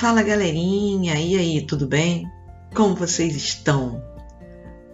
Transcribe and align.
Fala 0.00 0.22
galerinha, 0.22 1.20
e 1.20 1.36
aí, 1.36 1.66
tudo 1.66 1.86
bem? 1.86 2.26
Como 2.74 2.94
vocês 2.94 3.36
estão? 3.36 4.02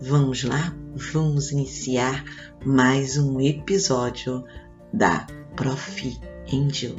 Vamos 0.01 0.43
lá? 0.43 0.75
Vamos 1.13 1.53
iniciar 1.53 2.25
mais 2.65 3.17
um 3.17 3.41
episódio 3.41 4.45
da 4.93 5.25
Prof. 5.55 6.21
Angel. 6.53 6.97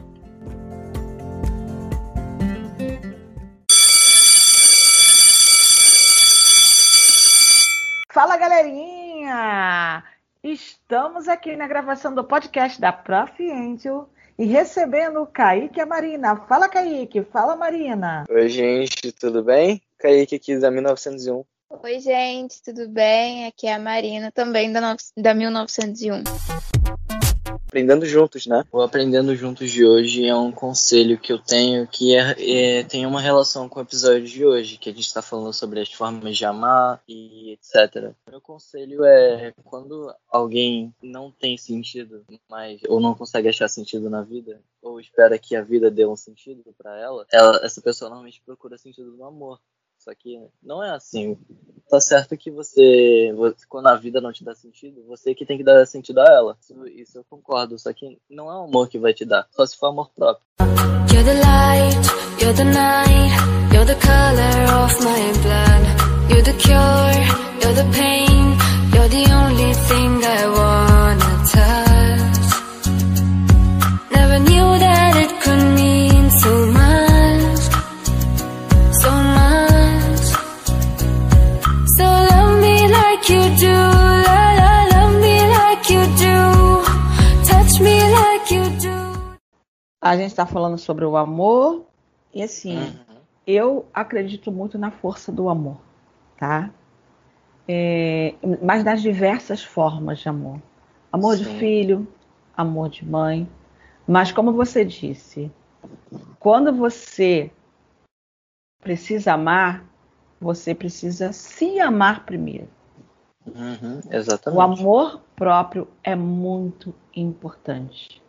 Fala 8.14 8.38
galerinha! 8.38 10.02
Estamos 10.42 11.28
aqui 11.28 11.58
na 11.58 11.68
gravação 11.68 12.16
do 12.16 12.24
podcast 12.24 12.80
da 12.80 12.94
Prof. 12.94 13.38
Angel 13.52 14.10
e 14.38 14.46
recebendo 14.46 15.22
o 15.22 15.28
Kaique 15.28 15.80
e 15.80 15.82
a 15.82 15.86
Marina. 15.86 16.36
Fala, 16.48 16.70
Kaique. 16.70 17.24
Fala, 17.24 17.56
Marina. 17.56 18.26
Oi, 18.30 18.48
gente, 18.48 19.12
tudo 19.12 19.44
bem? 19.44 19.82
Kaique 19.98 20.36
aqui 20.36 20.58
da 20.60 20.70
1901. 20.70 21.44
Oi, 21.84 22.00
gente, 22.00 22.62
tudo 22.62 22.88
bem? 22.88 23.46
Aqui 23.48 23.68
é 23.68 23.74
a 23.74 23.80
Marina, 23.80 24.32
também 24.32 24.72
da, 24.72 24.80
no... 24.80 24.96
da 25.18 25.34
1901 25.34 26.24
aprendendo 27.68 28.06
juntos, 28.06 28.48
né? 28.48 28.66
O 28.72 28.82
aprendendo 28.82 29.36
juntos 29.36 29.70
de 29.70 29.86
hoje 29.86 30.26
é 30.26 30.36
um 30.36 30.52
conselho 30.52 31.20
que 31.20 31.32
eu 31.32 31.38
tenho 31.38 31.86
que 31.86 32.16
é, 32.16 32.80
é, 32.80 32.84
tem 32.84 33.06
uma 33.06 33.22
relação 33.22 33.68
com 33.68 33.80
o 33.80 33.84
episódio 33.84 34.26
de 34.26 34.46
hoje, 34.46 34.78
que 34.78 34.90
a 34.90 34.94
gente 34.94 35.06
está 35.06 35.22
falando 35.22 35.54
sobre 35.54 35.82
as 35.82 35.92
formas 35.92 36.38
de 36.38 36.46
amar 36.46 37.02
e 37.08 37.52
etc. 37.52 38.14
Meu 38.30 38.40
conselho 38.40 39.04
é 39.04 39.54
quando 39.66 40.14
alguém 40.30 40.94
não 41.02 41.30
tem 41.30 41.58
sentido 41.58 42.24
mais 42.50 42.80
ou 42.88 43.00
não 43.00 43.14
consegue 43.14 43.50
achar 43.50 43.68
sentido 43.68 44.10
na 44.10 44.22
vida 44.22 44.62
ou 44.82 45.00
espera 45.00 45.38
que 45.38 45.56
a 45.56 45.62
vida 45.62 45.92
dê 45.92 46.06
um 46.06 46.16
sentido 46.16 46.64
para 46.78 46.98
ela, 46.98 47.26
ela, 47.32 47.60
essa 47.64 47.82
pessoa 47.82 48.10
normalmente 48.10 48.42
procura 48.46 48.78
sentido 48.78 49.12
no 49.12 49.26
amor. 49.26 49.60
Só 50.08 50.16
que 50.16 50.42
não 50.64 50.82
é 50.82 50.92
assim. 50.92 51.38
Tá 51.90 52.00
certo 52.00 52.38
que 52.38 52.50
você, 52.50 53.30
quando 53.68 53.88
a 53.88 53.96
vida 53.96 54.22
não 54.22 54.32
te 54.32 54.42
dá 54.42 54.56
sentido, 54.56 55.04
você 55.06 55.36
que 55.36 55.46
tem 55.46 55.58
que 55.58 55.66
dar 55.66 55.86
sentido 55.86 56.22
a 56.22 56.26
ela. 56.26 56.58
Isso, 56.62 56.88
isso 56.88 57.18
eu 57.18 57.26
concordo. 57.30 57.78
Só 57.78 57.92
que 57.92 58.18
não 58.30 58.50
é 58.50 58.56
o 58.56 58.64
amor 58.64 58.88
que 58.88 58.98
vai 58.98 59.14
te 59.14 59.26
dar, 59.26 59.46
só 59.52 59.66
se 59.66 59.76
for 59.76 59.88
amor 59.88 60.10
próprio. 60.16 60.46
You're 61.12 61.26
the 61.26 61.34
light, 61.34 62.42
you're 62.42 62.54
the 62.54 62.64
night, 62.64 63.74
you're 63.74 63.86
the 63.86 63.96
color 63.96 64.64
of 64.82 65.04
my 65.04 65.34
blood. 65.44 65.98
You're 66.30 66.44
the 66.44 66.54
cure, 66.54 67.26
you're 67.62 67.74
the 67.74 67.88
pain, 67.92 68.58
you're 68.94 69.10
the 69.10 69.34
only 69.34 69.74
thing 69.74 70.24
I 70.24 70.48
wanna 70.48 70.87
A 90.02 90.16
gente 90.16 90.30
está 90.30 90.46
falando 90.46 90.78
sobre 90.78 91.06
o 91.06 91.18
amor 91.18 91.86
e 92.34 92.44
assim, 92.44 92.78
uhum. 92.78 93.16
eu 93.46 93.86
acredito 93.94 94.52
muito 94.52 94.78
na 94.78 94.92
força 94.92 95.32
do 95.32 95.50
amor, 95.50 95.82
tá? 96.38 96.72
É, 97.68 98.36
mas 98.62 98.84
nas 98.84 99.02
diversas 99.02 99.64
formas 99.64 100.20
de 100.20 100.30
amor. 100.30 100.62
Amor 101.12 101.36
Sim. 101.36 101.44
de 101.44 101.50
filho, 101.58 102.08
amor 102.56 102.90
de 102.90 103.06
mãe. 103.06 103.50
Mas 104.08 104.32
como 104.32 104.54
você 104.54 104.86
disse, 104.86 105.52
quando 106.40 106.72
você 106.72 107.52
precisa 108.82 109.34
amar, 109.34 109.84
você 110.40 110.76
precisa 110.76 111.34
se 111.34 111.80
amar 111.80 112.24
primeiro. 112.26 112.70
Uhum, 113.46 114.00
exatamente. 114.12 114.58
O 114.58 114.62
amor 114.62 115.22
próprio 115.36 115.88
é 116.04 116.16
muito 116.16 116.94
importante. 117.16 118.22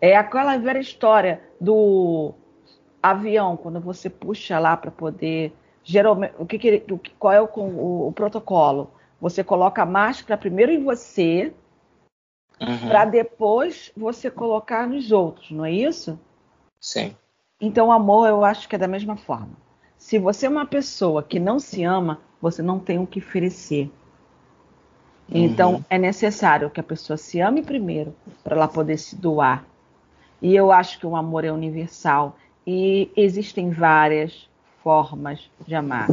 É 0.00 0.16
aquela 0.16 0.56
velha 0.56 0.78
história 0.78 1.42
do 1.60 2.34
avião, 3.02 3.56
quando 3.56 3.80
você 3.80 4.08
puxa 4.08 4.58
lá 4.58 4.76
para 4.76 4.90
poder. 4.90 5.52
Geralmente, 5.82 6.34
o 6.38 6.46
que, 6.46 6.58
que 6.58 7.10
qual 7.18 7.32
é 7.32 7.40
o, 7.40 7.48
o, 7.56 8.08
o, 8.08 8.12
protocolo? 8.12 8.90
Você 9.20 9.42
coloca 9.42 9.82
a 9.82 9.86
máscara 9.86 10.38
primeiro 10.38 10.72
em 10.72 10.82
você, 10.82 11.52
uhum. 12.60 12.88
para 12.88 13.04
depois 13.04 13.92
você 13.96 14.30
colocar 14.30 14.86
nos 14.86 15.12
outros, 15.12 15.50
não 15.50 15.64
é 15.64 15.72
isso? 15.72 16.18
Sim. 16.80 17.14
Então, 17.60 17.88
o 17.88 17.92
amor, 17.92 18.28
eu 18.28 18.44
acho 18.44 18.68
que 18.68 18.74
é 18.74 18.78
da 18.78 18.88
mesma 18.88 19.16
forma. 19.16 19.52
Se 19.98 20.18
você 20.18 20.46
é 20.46 20.48
uma 20.48 20.64
pessoa 20.64 21.22
que 21.22 21.38
não 21.38 21.58
se 21.58 21.84
ama, 21.84 22.20
você 22.40 22.62
não 22.62 22.78
tem 22.78 22.98
o 22.98 23.06
que 23.06 23.18
oferecer. 23.18 23.90
Então, 25.28 25.74
uhum. 25.74 25.84
é 25.88 25.98
necessário 25.98 26.70
que 26.70 26.80
a 26.80 26.82
pessoa 26.82 27.16
se 27.16 27.40
ame 27.40 27.62
primeiro 27.62 28.14
para 28.42 28.56
ela 28.56 28.66
poder 28.66 28.98
se 28.98 29.14
doar. 29.14 29.64
E 30.42 30.54
eu 30.54 30.72
acho 30.72 30.98
que 30.98 31.06
o 31.06 31.14
amor 31.14 31.44
é 31.44 31.52
universal 31.52 32.36
e 32.66 33.10
existem 33.16 33.70
várias 33.70 34.48
formas 34.82 35.50
de 35.66 35.74
amar. 35.74 36.08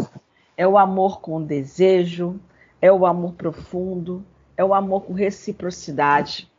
É 0.57 0.67
o 0.67 0.77
amor 0.77 1.21
com 1.21 1.41
desejo, 1.41 2.39
é 2.81 2.91
o 2.91 3.05
amor 3.05 3.33
profundo, 3.33 4.23
é 4.57 4.65
o 4.65 4.73
amor 4.73 5.03
com 5.03 5.13
reciprocidade. 5.13 6.49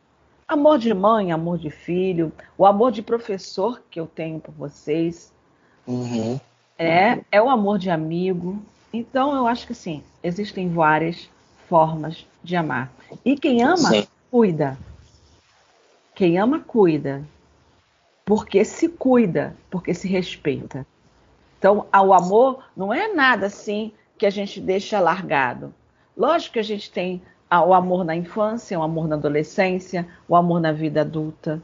Amor 0.47 0.79
de 0.79 0.93
mãe, 0.93 1.31
amor 1.31 1.59
de 1.59 1.69
filho, 1.69 2.31
o 2.57 2.65
amor 2.65 2.91
de 2.91 3.03
professor 3.03 3.83
que 3.89 3.99
eu 3.99 4.07
tenho 4.07 4.39
por 4.39 4.53
vocês. 4.53 5.31
Uhum. 5.85 6.39
É, 6.77 7.19
é 7.31 7.41
o 7.41 7.49
amor 7.49 7.77
de 7.77 7.91
amigo. 7.91 8.57
Então, 8.91 9.35
eu 9.35 9.45
acho 9.45 9.67
que 9.67 9.75
sim, 9.75 10.01
existem 10.23 10.69
várias 10.69 11.29
formas 11.67 12.25
de 12.43 12.55
amar. 12.55 12.91
E 13.23 13.37
quem 13.37 13.61
ama, 13.61 13.77
sim. 13.77 14.07
cuida. 14.31 14.75
Quem 16.15 16.39
ama, 16.39 16.59
cuida 16.59 17.23
porque 18.29 18.63
se 18.63 18.87
cuida, 18.87 19.55
porque 19.71 19.91
se 19.91 20.07
respeita. 20.07 20.85
Então, 21.57 21.87
o 21.91 22.13
amor 22.13 22.63
não 22.77 22.93
é 22.93 23.11
nada 23.11 23.47
assim 23.47 23.91
que 24.19 24.25
a 24.25 24.29
gente 24.29 24.61
deixa 24.61 24.99
largado. 24.99 25.73
Lógico 26.15 26.53
que 26.53 26.59
a 26.59 26.63
gente 26.63 26.91
tem 26.91 27.23
o 27.51 27.73
amor 27.73 28.05
na 28.05 28.15
infância, 28.15 28.77
o 28.77 28.83
amor 28.83 29.07
na 29.07 29.15
adolescência, 29.15 30.07
o 30.27 30.35
amor 30.35 30.61
na 30.61 30.71
vida 30.71 31.01
adulta, 31.01 31.59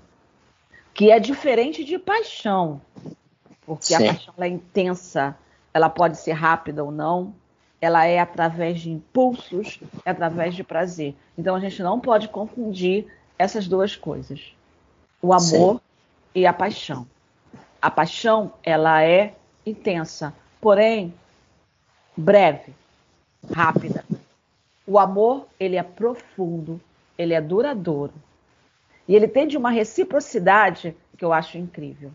que 0.91 1.11
é 1.11 1.19
diferente 1.19 1.83
de 1.83 1.99
paixão, 1.99 2.81
porque 3.63 3.95
Sim. 3.95 4.07
a 4.07 4.13
paixão 4.13 4.33
é 4.39 4.47
intensa, 4.47 5.37
ela 5.71 5.87
pode 5.87 6.17
ser 6.17 6.31
rápida 6.31 6.83
ou 6.83 6.91
não, 6.91 7.35
ela 7.79 8.07
é 8.07 8.17
através 8.17 8.81
de 8.81 8.89
impulsos, 8.89 9.79
é 10.03 10.09
através 10.09 10.55
de 10.55 10.63
prazer. 10.63 11.13
Então 11.37 11.55
a 11.55 11.59
gente 11.59 11.83
não 11.83 11.99
pode 11.99 12.27
confundir 12.27 13.05
essas 13.37 13.67
duas 13.67 13.95
coisas. 13.95 14.51
O 15.21 15.31
amor 15.31 15.75
Sim 15.75 15.84
e 16.35 16.45
a 16.45 16.51
paixão. 16.51 17.07
A 17.81 17.89
paixão, 17.89 18.51
ela 18.61 19.01
é 19.01 19.33
intensa, 19.65 20.33
porém 20.59 21.13
breve, 22.15 22.73
rápida. 23.51 24.03
O 24.85 24.99
amor, 24.99 25.47
ele 25.59 25.77
é 25.77 25.83
profundo, 25.83 26.79
ele 27.17 27.33
é 27.33 27.41
duradouro. 27.41 28.13
E 29.07 29.15
ele 29.15 29.27
tem 29.27 29.47
de 29.47 29.57
uma 29.57 29.71
reciprocidade 29.71 30.95
que 31.17 31.23
eu 31.23 31.31
acho 31.31 31.57
incrível. 31.57 32.11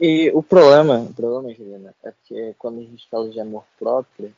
E 0.00 0.30
o 0.32 0.42
problema, 0.42 1.00
o 1.00 1.12
problema, 1.12 1.54
Juliana, 1.54 1.94
é 2.02 2.12
que 2.24 2.54
quando 2.58 2.80
a 2.80 2.82
gente 2.82 3.06
fala 3.10 3.28
de 3.28 3.38
amor 3.38 3.64
próprio, 3.78 4.32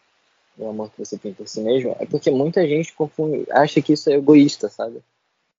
o 0.59 0.69
amor 0.69 0.91
que 0.91 0.99
você 0.99 1.17
tem 1.17 1.33
por 1.33 1.47
si 1.47 1.61
mesmo, 1.61 1.97
é 2.01 2.07
porque 2.07 2.31
muita 2.31 2.67
gente 2.67 2.93
confunde, 2.93 3.47
acha 3.51 3.81
que 3.81 3.93
isso 3.93 4.11
é 4.11 4.15
egoísta, 4.15 4.69
sabe? 4.69 5.01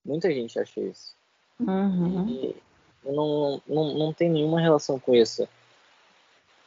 Muita 0.05 0.31
gente 0.31 0.59
acha 0.59 0.81
isso. 0.81 1.15
Uhum. 1.59 2.27
E, 2.27 2.55
não, 3.05 3.61
não, 3.67 3.93
não 3.93 4.13
tem 4.13 4.29
nenhuma 4.29 4.61
relação 4.61 4.99
com 4.99 5.13
isso. 5.15 5.47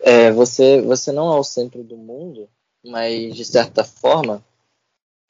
É, 0.00 0.30
você, 0.30 0.80
você 0.82 1.10
não 1.12 1.32
é 1.34 1.38
o 1.38 1.44
centro 1.44 1.82
do 1.82 1.96
mundo, 1.96 2.48
mas 2.84 3.34
de 3.34 3.44
certa 3.44 3.82
forma 3.82 4.44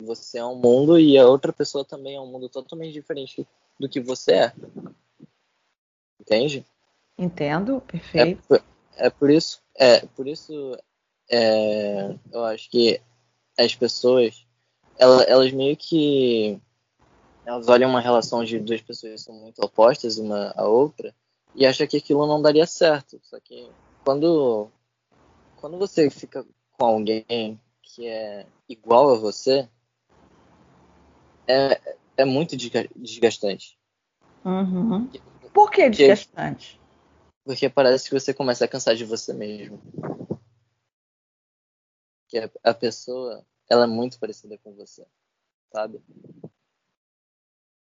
você 0.03 0.39
é 0.39 0.45
um 0.45 0.57
mundo 0.57 0.99
e 0.99 1.17
a 1.17 1.27
outra 1.27 1.53
pessoa 1.53 1.85
também 1.85 2.17
é 2.17 2.21
um 2.21 2.27
mundo 2.27 2.49
totalmente 2.49 2.93
diferente 2.93 3.47
do 3.79 3.89
que 3.89 4.01
você 4.01 4.33
é. 4.33 4.53
Entende? 6.21 6.65
Entendo, 7.17 7.81
perfeito. 7.81 8.43
É 8.55 8.59
por, 8.59 8.65
é 8.97 9.11
por 9.11 9.31
isso, 9.31 9.63
é 9.75 10.01
por 10.07 10.27
isso 10.27 10.77
é, 11.31 12.15
eu 12.33 12.45
acho 12.45 12.69
que 12.71 13.01
as 13.59 13.75
pessoas 13.75 14.47
elas, 14.99 15.27
elas 15.29 15.53
meio 15.53 15.77
que 15.77 16.61
elas 17.47 17.69
olham 17.69 17.89
uma 17.89 18.01
relação 18.01 18.43
de 18.43 18.59
duas 18.59 18.83
pessoas 18.83 19.13
que 19.13 19.19
são 19.19 19.35
muito 19.35 19.61
opostas 19.61 20.19
uma 20.19 20.53
à 20.57 20.65
outra 20.65 21.15
e 21.55 21.65
acham 21.65 21.87
que 21.87 21.97
aquilo 21.97 22.27
não 22.27 22.43
daria 22.43 22.67
certo. 22.67 23.21
Só 23.23 23.39
que 23.39 23.71
quando, 24.05 24.69
quando 25.57 25.79
você 25.79 26.11
fica 26.11 26.45
com 26.73 26.85
alguém 26.85 27.59
que 27.81 28.09
é 28.09 28.47
igual 28.69 29.11
a 29.11 29.15
você, 29.15 29.69
é, 31.47 31.81
é 32.17 32.25
muito 32.25 32.57
desgastante. 32.57 33.79
Uhum. 34.45 35.09
Por 35.55 35.71
que 35.71 35.89
desgastante? 35.89 36.81
Porque 37.45 37.69
parece 37.71 38.09
que 38.09 38.19
você 38.19 38.35
começa 38.35 38.65
a 38.65 38.69
cansar 38.69 38.97
de 38.97 39.05
você 39.05 39.33
mesmo. 39.33 39.81
Que 42.27 42.39
a, 42.39 42.51
a 42.65 42.75
pessoa, 42.75 43.47
ela 43.71 43.85
é 43.85 43.87
muito 43.87 44.19
parecida 44.19 44.59
com 44.59 44.75
você, 44.75 45.07
sabe? 45.73 46.03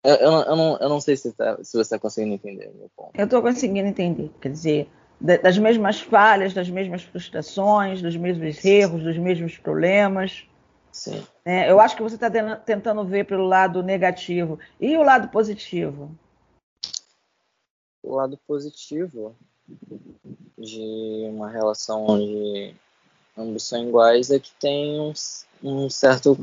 Eu, 0.04 0.14
eu, 0.16 0.32
eu, 0.32 0.56
não, 0.56 0.76
eu 0.78 0.88
não 0.88 1.00
sei 1.00 1.16
se, 1.16 1.32
tá, 1.32 1.56
se 1.62 1.72
você 1.72 1.80
está 1.80 1.98
conseguindo 1.98 2.34
entender 2.34 2.72
meu 2.74 2.90
ponto. 2.96 3.12
Eu 3.14 3.24
estou 3.24 3.40
conseguindo 3.40 3.88
entender. 3.88 4.30
Quer 4.40 4.50
dizer, 4.50 4.88
das 5.20 5.56
mesmas 5.56 6.00
falhas, 6.00 6.52
das 6.52 6.68
mesmas 6.68 7.02
frustrações, 7.02 8.02
dos 8.02 8.16
mesmos 8.16 8.64
erros, 8.64 9.04
dos 9.04 9.16
mesmos 9.16 9.56
problemas. 9.56 10.44
Sim. 10.90 11.24
É, 11.44 11.70
eu 11.70 11.80
acho 11.80 11.96
que 11.96 12.02
você 12.02 12.16
está 12.16 12.28
tentando 12.56 13.04
ver 13.04 13.24
pelo 13.24 13.46
lado 13.46 13.82
negativo. 13.82 14.58
E 14.80 14.96
o 14.96 15.02
lado 15.02 15.28
positivo? 15.28 16.10
O 18.02 18.16
lado 18.16 18.36
positivo 18.46 19.36
de 20.58 21.28
uma 21.30 21.48
relação 21.48 22.04
onde 22.06 22.74
ambos 23.38 23.62
são 23.62 23.88
iguais 23.88 24.30
é 24.30 24.40
que 24.40 24.52
tem 24.58 25.00
um, 25.00 25.12
um 25.62 25.88
certo 25.88 26.36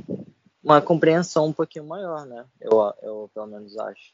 uma 0.63 0.81
compreensão 0.81 1.47
um 1.47 1.53
pouquinho 1.53 1.85
maior, 1.85 2.25
né? 2.25 2.45
Eu, 2.59 2.94
eu 3.01 3.31
pelo 3.33 3.47
menos 3.47 3.77
acho. 3.77 4.13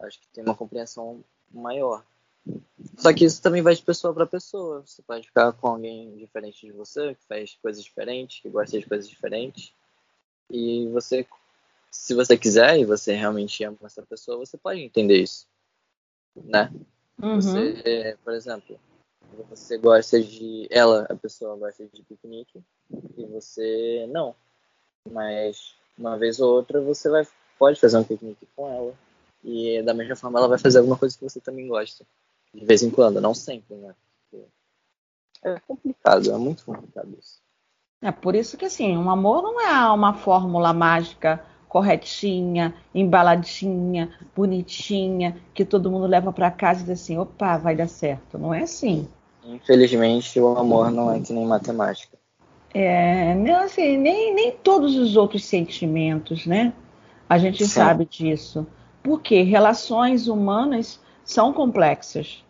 Acho 0.00 0.20
que 0.20 0.28
tem 0.28 0.42
uma 0.42 0.54
compreensão 0.54 1.22
maior. 1.50 2.04
Só 2.96 3.12
que 3.12 3.24
isso 3.24 3.40
também 3.40 3.62
vai 3.62 3.74
de 3.74 3.82
pessoa 3.82 4.12
para 4.12 4.26
pessoa. 4.26 4.82
Você 4.84 5.02
pode 5.02 5.26
ficar 5.26 5.52
com 5.52 5.68
alguém 5.68 6.16
diferente 6.16 6.66
de 6.66 6.72
você, 6.72 7.14
que 7.14 7.24
faz 7.26 7.56
coisas 7.62 7.82
diferentes, 7.84 8.40
que 8.40 8.48
gosta 8.48 8.78
de 8.78 8.86
coisas 8.86 9.08
diferentes. 9.08 9.72
E 10.50 10.88
você, 10.88 11.26
se 11.90 12.14
você 12.14 12.36
quiser 12.36 12.78
e 12.78 12.84
você 12.84 13.14
realmente 13.14 13.62
ama 13.62 13.78
essa 13.84 14.02
pessoa, 14.02 14.38
você 14.38 14.58
pode 14.58 14.80
entender 14.80 15.22
isso, 15.22 15.46
né? 16.34 16.72
Uhum. 17.22 17.40
Você, 17.40 18.18
por 18.24 18.32
exemplo, 18.32 18.80
você 19.48 19.78
gosta 19.78 20.20
de, 20.20 20.66
ela, 20.70 21.06
a 21.08 21.14
pessoa 21.14 21.56
gosta 21.56 21.86
de 21.86 22.02
piquenique 22.02 22.62
e 23.16 23.24
você 23.26 24.06
não. 24.10 24.34
Mas 25.10 25.74
uma 26.02 26.18
vez 26.18 26.40
ou 26.40 26.52
outra 26.52 26.80
você 26.80 27.08
vai 27.08 27.26
pode 27.58 27.80
fazer 27.80 27.96
um 27.96 28.04
piquenique 28.04 28.46
com 28.56 28.68
ela 28.68 28.94
e 29.44 29.82
da 29.82 29.94
mesma 29.94 30.16
forma 30.16 30.38
ela 30.38 30.48
vai 30.48 30.58
fazer 30.58 30.78
alguma 30.78 30.96
coisa 30.96 31.16
que 31.16 31.24
você 31.24 31.40
também 31.40 31.68
gosta 31.68 32.04
de 32.52 32.64
vez 32.64 32.82
em 32.82 32.90
quando, 32.90 33.20
não 33.20 33.34
sempre, 33.34 33.76
né? 33.76 33.94
É 35.44 35.58
complicado, 35.66 36.30
é 36.30 36.36
muito 36.36 36.64
complicado 36.64 37.16
isso. 37.18 37.40
É 38.00 38.12
por 38.12 38.34
isso 38.34 38.56
que 38.56 38.64
assim, 38.64 38.96
um 38.96 39.10
amor 39.10 39.42
não 39.42 39.60
é 39.60 39.90
uma 39.90 40.14
fórmula 40.14 40.72
mágica 40.72 41.44
corretinha, 41.68 42.74
embaladinha, 42.94 44.14
bonitinha, 44.36 45.40
que 45.54 45.64
todo 45.64 45.90
mundo 45.90 46.06
leva 46.06 46.30
para 46.30 46.50
casa 46.50 46.82
e 46.82 46.84
diz 46.84 47.00
assim, 47.00 47.16
opa, 47.16 47.56
vai 47.56 47.74
dar 47.74 47.88
certo. 47.88 48.38
Não 48.38 48.52
é 48.52 48.62
assim. 48.62 49.08
Infelizmente, 49.42 50.38
o 50.38 50.48
amor 50.48 50.90
não 50.90 51.10
é 51.10 51.18
que 51.20 51.32
nem 51.32 51.46
matemática. 51.46 52.18
É, 52.74 53.34
não, 53.34 53.64
assim, 53.64 53.98
nem, 53.98 54.34
nem 54.34 54.52
todos 54.52 54.96
os 54.96 55.16
outros 55.16 55.44
sentimentos, 55.44 56.46
né? 56.46 56.72
A 57.28 57.38
gente 57.38 57.64
Sim. 57.64 57.70
sabe 57.70 58.06
disso. 58.06 58.66
Porque 59.02 59.42
relações 59.42 60.28
humanas 60.28 61.00
são 61.24 61.52
complexas. 61.52 62.44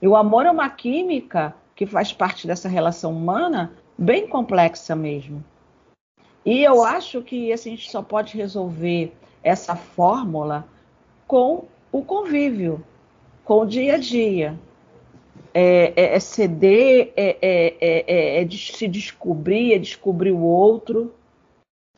E 0.00 0.08
o 0.08 0.16
amor 0.16 0.46
é 0.46 0.50
uma 0.50 0.70
química 0.70 1.54
que 1.74 1.86
faz 1.86 2.12
parte 2.12 2.46
dessa 2.46 2.68
relação 2.68 3.12
humana 3.12 3.72
bem 3.98 4.26
complexa 4.28 4.94
mesmo. 4.94 5.44
E 6.44 6.62
eu 6.62 6.84
acho 6.84 7.22
que 7.22 7.52
assim, 7.52 7.72
a 7.72 7.76
gente 7.76 7.90
só 7.90 8.02
pode 8.02 8.36
resolver 8.36 9.14
essa 9.42 9.74
fórmula 9.74 10.66
com 11.26 11.64
o 11.90 12.02
convívio, 12.02 12.84
com 13.44 13.60
o 13.60 13.66
dia 13.66 13.94
a 13.94 13.98
dia. 13.98 14.58
É, 15.56 15.92
é, 15.94 16.16
é 16.16 16.20
ceder, 16.20 17.12
é, 17.16 17.38
é, 17.40 17.76
é, 17.80 18.42
é 18.42 18.48
se 18.50 18.88
descobrir, 18.88 19.72
é 19.72 19.78
descobrir 19.78 20.32
o 20.32 20.42
outro, 20.42 21.14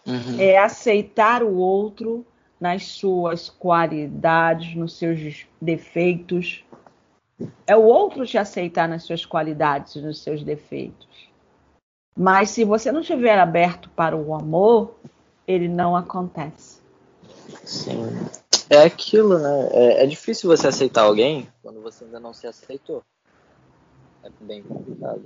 uhum. 0.07 0.39
é 0.39 0.59
aceitar 0.59 1.43
o 1.43 1.57
outro 1.57 2.27
nas 2.61 2.85
suas 2.85 3.49
qualidades, 3.49 4.75
nos 4.75 4.99
seus 4.99 5.47
defeitos. 5.61 6.65
É 7.67 7.75
o 7.77 7.83
outro 7.83 8.27
te 8.27 8.37
aceitar 8.37 8.89
nas 8.89 9.05
suas 9.05 9.25
qualidades, 9.25 9.97
nos 9.97 10.23
seus 10.23 10.43
defeitos. 10.43 11.07
Mas 12.17 12.51
se 12.51 12.65
você 12.65 12.91
não 12.91 13.01
estiver 13.01 13.39
aberto 13.39 13.91
para 13.91 14.17
o 14.17 14.35
amor, 14.35 14.95
ele 15.47 15.69
não 15.69 15.95
acontece. 15.95 16.81
Sim. 17.65 18.07
É 18.71 18.83
aquilo, 18.83 19.39
né? 19.39 19.69
É, 19.71 20.05
é 20.05 20.07
difícil 20.07 20.49
você 20.49 20.67
aceitar 20.67 21.03
alguém 21.03 21.47
quando 21.63 21.81
você 21.83 22.05
ainda 22.05 22.19
não 22.19 22.33
se 22.33 22.47
aceitou. 22.47 23.03
É 24.27 24.45
bem 24.45 24.63
complicado. 24.63 25.25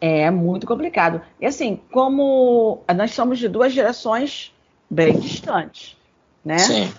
É 0.00 0.30
muito 0.30 0.66
complicado. 0.66 1.22
E 1.40 1.46
assim, 1.46 1.80
como 1.92 2.82
nós 2.96 3.12
somos 3.12 3.38
de 3.38 3.48
duas 3.48 3.72
gerações 3.72 4.54
bem 4.90 5.18
distantes 5.18 5.96
né? 6.44 6.58
Sim. 6.58 6.94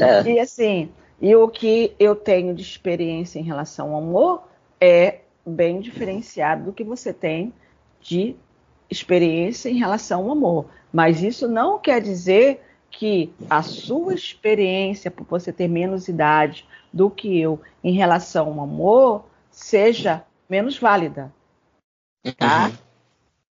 É. 0.00 0.28
E 0.28 0.40
assim, 0.40 0.90
e 1.20 1.34
o 1.36 1.48
que 1.48 1.94
eu 1.98 2.16
tenho 2.16 2.54
de 2.54 2.62
experiência 2.62 3.38
em 3.38 3.42
relação 3.42 3.94
ao 3.94 4.02
amor 4.02 4.42
é 4.80 5.20
bem 5.46 5.80
diferenciado 5.80 6.64
do 6.64 6.72
que 6.72 6.82
você 6.82 7.12
tem 7.12 7.52
de 8.00 8.34
experiência 8.90 9.68
em 9.68 9.78
relação 9.78 10.24
ao 10.24 10.32
amor. 10.32 10.66
Mas 10.92 11.22
isso 11.22 11.46
não 11.46 11.78
quer 11.78 12.00
dizer 12.00 12.60
que 12.90 13.32
a 13.48 13.62
sua 13.62 14.14
experiência, 14.14 15.10
por 15.10 15.26
você 15.26 15.52
ter 15.52 15.68
menos 15.68 16.08
idade 16.08 16.66
do 16.92 17.10
que 17.10 17.38
eu 17.38 17.60
em 17.82 17.92
relação 17.92 18.52
ao 18.52 18.64
amor, 18.64 19.24
seja 19.54 20.24
menos 20.50 20.78
válida. 20.78 21.32
Tá? 22.36 22.66
Uhum. 22.66 22.74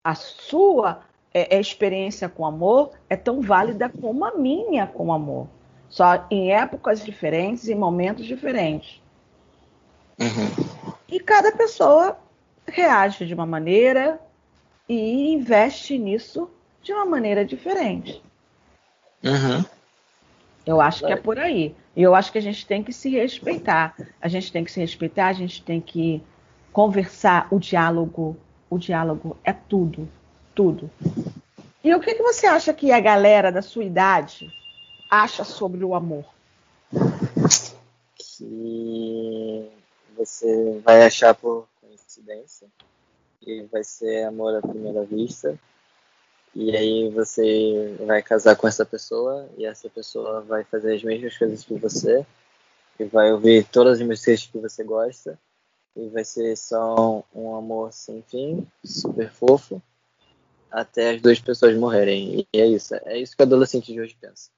A 0.04 0.16
sua 0.16 1.04
é, 1.32 1.56
é, 1.56 1.60
experiência 1.60 2.28
com 2.28 2.46
amor 2.46 2.92
é 3.08 3.16
tão 3.16 3.40
válida 3.40 3.88
como 3.88 4.26
a 4.26 4.32
minha 4.32 4.88
com 4.88 5.14
amor. 5.14 5.48
Só 5.88 6.26
em 6.32 6.52
épocas 6.52 7.06
diferentes, 7.06 7.68
em 7.68 7.76
momentos 7.76 8.26
diferentes. 8.26 9.00
Uhum. 10.20 10.94
E 11.08 11.20
cada 11.20 11.52
pessoa 11.52 12.18
reage 12.66 13.26
de 13.26 13.34
uma 13.34 13.46
maneira 13.46 14.20
e 14.90 15.34
investe 15.34 15.98
nisso 16.00 16.50
de 16.82 16.94
uma 16.94 17.06
maneira 17.06 17.46
diferente. 17.46 18.24
Uhum. 19.24 19.64
Eu 20.66 20.80
acho 20.80 21.06
que 21.06 21.12
é 21.12 21.16
por 21.16 21.40
aí. 21.40 21.76
E 21.96 22.02
eu 22.02 22.14
acho 22.14 22.32
que 22.32 22.38
a 22.38 22.42
gente 22.42 22.66
tem 22.66 22.84
que 22.84 22.94
se 22.94 23.10
respeitar. 23.10 23.96
A 24.22 24.28
gente 24.28 24.52
tem 24.52 24.64
que 24.64 24.72
se 24.72 24.80
respeitar, 24.80 25.28
a 25.28 25.34
gente 25.34 25.62
tem 25.64 25.82
que 25.82 26.22
conversar. 26.72 27.48
O 27.52 27.60
diálogo, 27.60 28.38
o 28.70 28.78
diálogo 28.78 29.38
é 29.44 29.52
tudo 29.52 30.08
tudo. 30.56 30.90
E 31.84 31.94
o 31.94 32.00
que, 32.00 32.14
que 32.14 32.24
você 32.24 32.46
acha 32.46 32.74
que 32.74 32.92
a 32.92 33.00
galera 33.00 33.52
da 33.52 33.62
sua 33.62 33.84
idade 33.84 34.52
acha 35.10 35.44
sobre 35.44 35.84
o 35.84 35.96
amor? 35.96 36.26
Que 38.16 39.68
você 40.16 40.80
vai 40.84 41.04
achar 41.04 41.34
por 41.34 41.68
coincidência, 41.82 42.68
que 43.40 43.64
vai 43.72 43.84
ser 43.84 44.26
amor 44.26 44.56
à 44.56 44.62
primeira 44.62 45.04
vista, 45.04 45.58
e 46.56 46.76
aí 46.76 47.10
você 47.10 47.96
vai 48.06 48.22
casar 48.22 48.56
com 48.56 48.68
essa 48.68 48.86
pessoa, 48.86 49.50
e 49.58 49.66
essa 49.66 49.90
pessoa 49.90 50.42
vai 50.42 50.64
fazer 50.64 50.96
as 50.96 51.04
mesmas 51.04 51.38
coisas 51.38 51.64
que 51.64 51.74
você, 51.76 52.26
e 53.00 53.06
vai 53.06 53.32
ouvir 53.32 53.66
todas 53.66 54.00
as 54.00 54.08
músicas 54.08 54.46
que 54.46 54.58
você 54.58 54.84
gosta, 54.84 55.40
e 55.96 56.08
vai 56.10 56.24
ser 56.24 56.56
só 56.58 57.24
um 57.34 57.56
amor 57.56 57.92
sem 57.92 58.22
fim, 58.22 58.68
super 58.84 59.30
fofo, 59.30 59.82
até 60.70 61.12
as 61.12 61.22
duas 61.22 61.40
pessoas 61.40 61.76
morrerem. 61.76 62.48
E 62.54 62.60
é 62.60 62.66
isso. 62.66 62.96
É 63.06 63.18
isso 63.18 63.36
que 63.36 63.44
o 63.44 63.46
adolescente 63.46 63.92
de 63.92 64.00
hoje 64.00 64.18
pensa. 64.20 64.50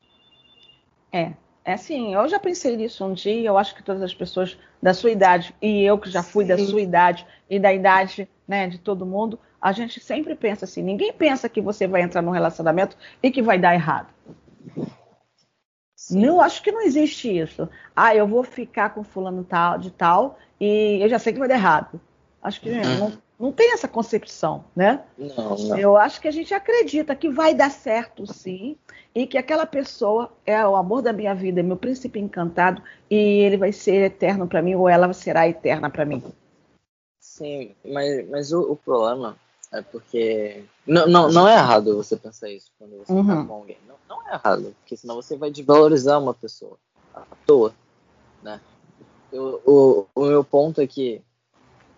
É. 1.12 1.34
É 1.66 1.74
assim, 1.74 2.14
eu 2.14 2.28
já 2.28 2.38
pensei 2.40 2.76
nisso 2.76 3.06
um 3.06 3.14
dia, 3.14 3.48
eu 3.48 3.58
acho 3.58 3.74
que 3.74 3.82
todas 3.82 4.02
as 4.02 4.14
pessoas 4.14 4.58
da 4.82 4.94
sua 4.94 5.12
idade, 5.12 5.56
e 5.62 5.82
eu 5.82 5.98
que 5.98 6.10
já 6.10 6.22
fui 6.22 6.44
Sim. 6.44 6.50
da 6.50 6.58
sua 6.58 6.82
idade 6.82 7.26
e 7.50 7.58
da 7.58 7.74
idade 7.74 8.28
né, 8.48 8.68
de 8.68 8.78
todo 8.78 9.06
mundo, 9.06 9.40
a 9.62 9.72
gente 9.72 10.00
sempre 10.00 10.36
pensa 10.36 10.66
assim, 10.66 10.82
ninguém 10.82 11.14
pensa 11.14 11.48
que 11.48 11.62
você 11.62 11.88
vai 11.88 12.02
entrar 12.02 12.22
num 12.22 12.32
relacionamento 12.32 12.98
e 13.22 13.32
que 13.32 13.42
vai 13.42 13.58
dar 13.58 13.74
errado. 13.74 14.08
Sim. 15.96 16.20
Não, 16.26 16.42
acho 16.42 16.62
que 16.62 16.72
não 16.72 16.82
existe 16.82 17.30
isso. 17.38 17.70
Ah, 17.96 18.14
eu 18.14 18.28
vou 18.28 18.44
ficar 18.44 18.90
com 18.90 19.04
fulano 19.04 19.44
tal, 19.44 19.78
de 19.78 19.90
tal 19.90 20.38
e 20.60 21.00
eu 21.02 21.08
já 21.08 21.18
sei 21.18 21.32
que 21.32 21.40
vai 21.40 21.48
dar 21.48 21.56
errado. 21.56 22.00
Acho 22.42 22.60
que 22.60 22.70
uhum. 22.70 23.00
não, 23.00 23.14
não 23.40 23.52
tem 23.54 23.74
essa 23.74 23.88
concepção, 23.88 24.66
né? 24.76 25.02
Não, 25.18 25.56
não. 25.56 25.78
Eu 25.78 25.96
acho 25.96 26.20
que 26.20 26.28
a 26.28 26.32
gente 26.32 26.54
acredita 26.54 27.16
que 27.16 27.30
vai 27.30 27.54
dar 27.54 27.72
certo, 27.72 28.28
sim, 28.28 28.76
e 29.16 29.26
que 29.26 29.38
aquela 29.38 29.66
pessoa 29.66 30.32
é 30.46 30.66
o 30.68 30.76
amor 30.76 31.02
da 31.02 31.14
minha 31.14 31.34
vida, 31.34 31.62
é 31.62 31.64
meu 31.64 31.78
príncipe 31.78 32.20
encantado, 32.20 32.82
e 33.10 33.16
ele 33.16 33.56
vai 33.56 33.72
ser 33.72 34.04
eterno 34.04 34.46
para 34.46 34.62
mim, 34.62 34.76
ou 34.76 34.90
ela 34.90 35.12
será 35.14 35.48
eterna 35.48 35.90
para 35.90 36.04
mim. 36.04 36.22
Sim, 37.34 37.74
mas, 37.84 38.30
mas 38.30 38.54
o, 38.54 38.62
o, 38.74 38.76
problema 38.76 39.36
é 39.72 39.82
porque. 39.82 40.64
Não, 40.86 41.08
não, 41.08 41.32
não 41.32 41.48
é 41.48 41.56
errado 41.56 41.96
você 41.96 42.16
pensar 42.16 42.48
isso 42.48 42.72
quando 42.78 42.96
você 43.00 43.12
uhum. 43.12 43.26
tá 43.26 43.44
com 43.44 43.54
alguém. 43.54 43.78
Não, 43.88 43.96
não 44.08 44.30
é 44.30 44.36
errado, 44.36 44.76
porque 44.80 44.96
senão 44.96 45.16
você 45.16 45.36
vai 45.36 45.50
desvalorizar 45.50 46.22
uma 46.22 46.36
pessoa 46.36 46.78
à 47.12 47.26
toa, 47.48 47.74
né? 48.44 48.62
Eu, 49.32 49.60
o, 49.66 50.06
o 50.14 50.26
meu 50.26 50.44
ponto 50.44 50.80
é 50.80 50.86
que, 50.86 51.24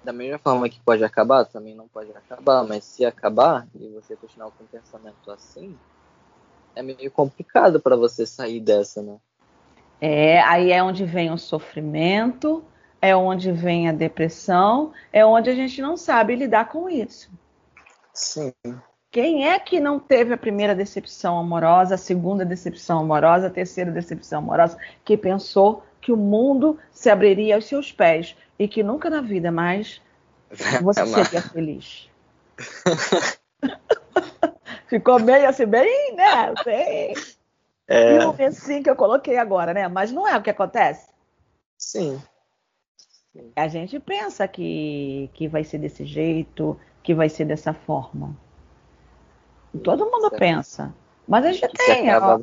da 0.05 0.13
mesma 0.13 0.39
forma 0.39 0.69
que 0.69 0.79
pode 0.79 1.03
acabar, 1.03 1.43
também 1.43 1.75
não 1.75 1.89
pode 1.89 2.11
acabar, 2.11 2.63
mas 2.63 2.85
se 2.85 3.03
acabar 3.03 3.67
e 3.75 3.89
você 3.89 4.15
continuar 4.15 4.51
com 4.51 4.63
o 4.63 4.67
pensamento 4.67 5.29
assim, 5.29 5.77
é 6.73 6.81
meio 6.81 7.11
complicado 7.11 7.81
para 7.81 7.97
você 7.97 8.25
sair 8.25 8.61
dessa, 8.61 9.01
né? 9.01 9.17
É, 9.99 10.41
aí 10.43 10.71
é 10.71 10.81
onde 10.81 11.03
vem 11.03 11.29
o 11.29 11.37
sofrimento, 11.37 12.63
é 13.05 13.15
onde 13.15 13.51
vem 13.51 13.87
a 13.87 13.91
depressão, 13.91 14.91
é 15.13 15.25
onde 15.25 15.49
a 15.49 15.55
gente 15.55 15.81
não 15.81 15.95
sabe 15.95 16.35
lidar 16.35 16.69
com 16.69 16.89
isso. 16.89 17.29
Sim. 18.13 18.53
Quem 19.11 19.47
é 19.47 19.57
que 19.59 19.79
não 19.79 19.99
teve 19.99 20.33
a 20.33 20.37
primeira 20.37 20.75
decepção 20.75 21.37
amorosa, 21.37 21.95
a 21.95 21.97
segunda 21.97 22.43
decepção 22.43 22.99
amorosa, 22.99 23.47
a 23.47 23.49
terceira 23.49 23.91
decepção 23.91 24.39
amorosa, 24.39 24.77
que 25.05 25.15
pensou 25.15 25.83
que 26.01 26.11
o 26.11 26.17
mundo 26.17 26.77
se 26.91 27.09
abriria 27.09 27.55
aos 27.55 27.65
seus 27.65 27.91
pés 27.91 28.35
e 28.59 28.67
que 28.67 28.83
nunca 28.83 29.09
na 29.09 29.21
vida 29.21 29.51
mais 29.51 30.01
você 30.81 31.05
seria 31.05 31.41
feliz? 31.41 32.09
Ficou 34.87 35.19
meio 35.19 35.47
assim, 35.47 35.65
bem, 35.65 36.15
né? 36.15 36.53
Bem... 36.63 37.13
É... 37.87 38.15
E 38.15 38.25
o 38.25 38.35
assim 38.47 38.81
que 38.81 38.89
eu 38.89 38.95
coloquei 38.95 39.37
agora, 39.37 39.73
né? 39.73 39.87
Mas 39.87 40.11
não 40.11 40.27
é 40.27 40.35
o 40.37 40.41
que 40.41 40.49
acontece? 40.49 41.07
Sim. 41.77 42.21
A 43.55 43.67
gente 43.67 43.99
pensa 43.99 44.47
que, 44.47 45.29
que 45.33 45.47
vai 45.47 45.63
ser 45.63 45.77
desse 45.77 46.05
jeito, 46.05 46.79
que 47.03 47.13
vai 47.13 47.29
ser 47.29 47.45
dessa 47.45 47.73
forma. 47.73 48.35
Todo 49.83 50.05
mundo 50.05 50.29
certo. 50.29 50.39
pensa. 50.39 50.93
Mas 51.27 51.45
a 51.45 51.51
gente 51.51 51.67
tem. 51.69 52.13
Ó, 52.15 52.39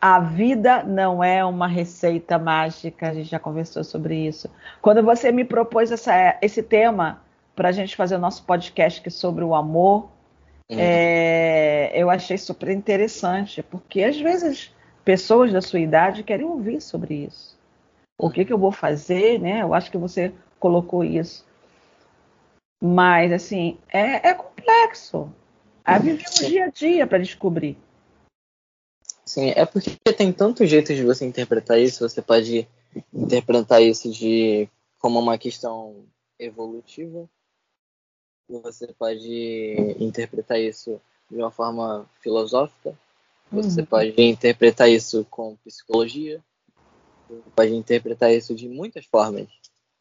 a 0.00 0.18
vida 0.18 0.82
não 0.82 1.22
é 1.22 1.44
uma 1.44 1.66
receita 1.66 2.38
mágica, 2.38 3.10
a 3.10 3.14
gente 3.14 3.28
já 3.28 3.38
conversou 3.38 3.84
sobre 3.84 4.16
isso. 4.26 4.48
Quando 4.80 5.02
você 5.02 5.30
me 5.30 5.44
propôs 5.44 5.92
essa, 5.92 6.38
esse 6.40 6.62
tema 6.62 7.22
para 7.54 7.68
a 7.68 7.72
gente 7.72 7.94
fazer 7.94 8.16
o 8.16 8.18
nosso 8.18 8.42
podcast 8.44 9.02
é 9.04 9.10
sobre 9.10 9.44
o 9.44 9.54
amor, 9.54 10.04
uhum. 10.70 10.78
é, 10.78 11.92
eu 11.94 12.08
achei 12.08 12.38
super 12.38 12.70
interessante, 12.70 13.62
porque 13.62 14.02
às 14.02 14.18
vezes 14.18 14.74
pessoas 15.04 15.52
da 15.52 15.60
sua 15.60 15.80
idade 15.80 16.22
querem 16.22 16.46
ouvir 16.46 16.80
sobre 16.80 17.26
isso. 17.26 17.59
O 18.22 18.30
que, 18.30 18.44
que 18.44 18.52
eu 18.52 18.58
vou 18.58 18.70
fazer, 18.70 19.40
né? 19.40 19.62
Eu 19.62 19.72
acho 19.72 19.90
que 19.90 19.96
você 19.96 20.30
colocou 20.58 21.02
isso. 21.02 21.42
Mas, 22.78 23.32
assim, 23.32 23.78
é, 23.88 24.28
é 24.28 24.34
complexo. 24.34 25.32
A 25.82 25.98
viver 25.98 26.26
o 26.28 26.46
dia 26.46 26.64
a 26.66 26.68
dia 26.68 27.06
para 27.06 27.18
descobrir. 27.18 27.78
Sim, 29.24 29.52
é 29.56 29.64
porque 29.64 29.96
tem 30.12 30.32
tantos 30.32 30.68
jeitos 30.68 30.94
de 30.94 31.04
você 31.04 31.24
interpretar 31.24 31.80
isso. 31.80 32.06
Você 32.06 32.20
pode 32.20 32.68
interpretar 33.12 33.82
isso 33.82 34.10
de 34.12 34.68
como 34.98 35.18
uma 35.18 35.38
questão 35.38 36.04
evolutiva. 36.38 37.28
Você 38.48 38.88
pode 38.98 39.96
interpretar 39.98 40.60
isso 40.60 41.00
de 41.30 41.38
uma 41.38 41.50
forma 41.50 42.06
filosófica. 42.20 42.94
Você 43.50 43.80
uhum. 43.80 43.86
pode 43.86 44.14
interpretar 44.20 44.90
isso 44.90 45.26
com 45.30 45.56
psicologia. 45.64 46.42
Pode 47.54 47.74
interpretar 47.74 48.32
isso 48.32 48.54
de 48.54 48.68
muitas 48.68 49.04
formas. 49.06 49.48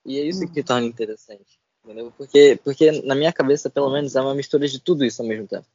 E 0.06 0.18
é 0.18 0.24
isso 0.24 0.42
uhum. 0.42 0.52
que 0.52 0.64
torna 0.64 0.86
interessante. 0.86 1.60
Entendeu? 1.84 2.12
Porque, 2.18 2.60
porque 2.64 3.02
na 3.04 3.16
minha 3.16 3.32
cabeça, 3.32 3.70
pelo 3.70 3.90
menos, 3.90 4.16
é 4.16 4.22
uma 4.22 4.36
mistura 4.36 4.68
de 4.68 4.80
tudo 4.80 5.06
isso 5.06 5.22
ao 5.22 5.28
mesmo 5.28 5.48
tempo. 5.48 5.66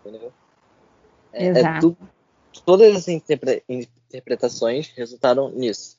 Entendeu? 0.00 0.32
É, 1.32 1.48
é 1.48 1.80
todas 2.64 2.96
as 2.96 3.08
interpre 3.08 3.62
interpretações 3.68 4.88
resultaram 4.88 5.50
nisso. 5.50 5.98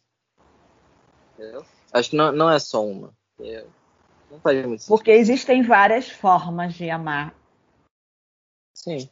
Entendeu? 1.33 1.65
Acho 1.93 2.09
que 2.09 2.15
não, 2.15 2.31
não 2.31 2.49
é 2.49 2.59
só 2.59 2.85
uma. 2.85 3.13
É, 3.39 3.65
não 4.29 4.39
faz 4.39 4.65
muito 4.65 4.85
Porque 4.87 5.11
existem 5.11 5.61
várias 5.61 6.09
formas 6.09 6.73
de 6.73 6.89
amar. 6.89 7.35
Sim. 8.73 9.09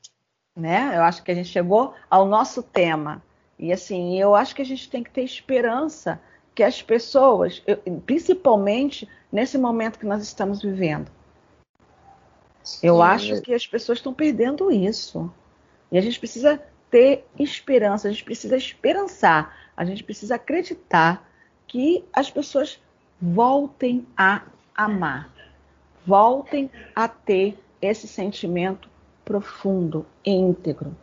Né? 0.56 0.96
Eu 0.96 1.04
acho 1.04 1.24
que 1.24 1.32
a 1.32 1.36
gente 1.36 1.50
chegou 1.50 1.94
ao 2.10 2.26
nosso 2.26 2.64
tema. 2.64 3.24
E 3.60 3.74
assim, 3.74 4.18
eu 4.18 4.34
acho 4.34 4.56
que 4.56 4.62
a 4.62 4.66
gente 4.66 4.90
tem 4.90 5.04
que 5.04 5.12
ter 5.12 5.22
esperança 5.22 6.20
que 6.56 6.64
as 6.64 6.82
pessoas, 6.82 7.62
principalmente 8.06 9.08
nesse 9.30 9.58
momento 9.58 10.00
que 10.00 10.06
nós 10.06 10.24
estamos 10.24 10.62
vivendo, 10.62 11.12
Sim, 12.64 12.88
eu 12.88 13.02
acho 13.02 13.42
que 13.42 13.54
as 13.54 13.68
pessoas 13.68 13.98
estão 13.98 14.14
perdendo 14.14 14.72
isso. 14.72 15.32
E 15.92 15.98
a 15.98 16.02
gente 16.02 16.20
precisa 16.20 16.62
ter 16.90 17.26
esperança, 17.38 18.08
a 18.08 18.12
gente 18.12 18.24
precisa 18.24 18.56
esperançar, 18.56 19.56
a 19.76 19.84
gente 19.84 20.04
precisa 20.04 20.36
acreditar 20.36 21.28
que 21.68 22.06
as 22.14 22.30
pessoas 22.30 22.82
voltem 23.22 24.08
a 24.16 24.44
amar, 24.76 25.30
voltem 26.06 26.72
a 26.96 27.08
ter 27.08 27.58
esse 27.82 28.08
sentimento 28.08 28.90
profundo, 29.26 30.06
íntegro, 30.26 30.96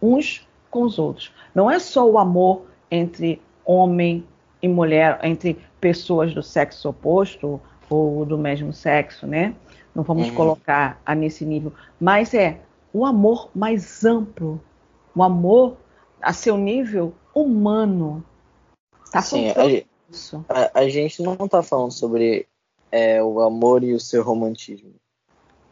uns 0.00 0.47
com 0.70 0.82
os 0.82 0.98
outros. 0.98 1.32
Não 1.54 1.70
é 1.70 1.78
só 1.78 2.08
o 2.08 2.18
amor 2.18 2.66
entre 2.90 3.40
homem 3.64 4.24
e 4.62 4.68
mulher, 4.68 5.18
entre 5.22 5.58
pessoas 5.80 6.34
do 6.34 6.42
sexo 6.42 6.88
oposto 6.88 7.60
ou 7.88 8.24
do 8.24 8.36
mesmo 8.36 8.72
sexo, 8.72 9.26
né? 9.26 9.54
Não 9.94 10.02
vamos 10.02 10.28
uhum. 10.28 10.34
colocar 10.34 11.00
a 11.04 11.14
nesse 11.14 11.44
nível, 11.44 11.72
mas 11.98 12.34
é 12.34 12.60
o 12.92 13.04
amor 13.04 13.50
mais 13.54 14.04
amplo, 14.04 14.60
o 15.14 15.22
amor 15.22 15.76
a 16.20 16.32
seu 16.32 16.56
nível 16.56 17.14
humano. 17.34 18.24
Tá 19.10 19.22
Sim, 19.22 19.50
a, 19.50 19.84
isso. 20.10 20.44
A, 20.48 20.80
a, 20.80 20.88
gente 20.88 21.22
não 21.22 21.34
está 21.34 21.62
falando 21.62 21.92
sobre 21.92 22.46
é, 22.90 23.22
o 23.22 23.40
amor 23.40 23.82
e 23.82 23.94
o 23.94 24.00
seu 24.00 24.22
romantismo. 24.22 24.94